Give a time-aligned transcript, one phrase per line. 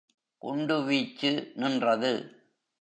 [0.37, 1.51] குண்டு வீச்சு
[1.55, 2.13] நின்றது.